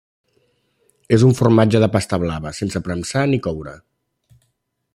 [1.17, 3.75] És un formatge de pasta blava, sense premsar ni coure.